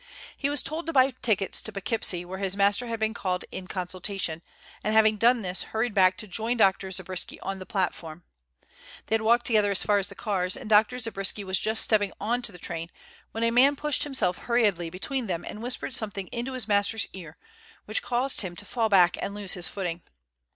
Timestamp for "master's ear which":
16.67-18.01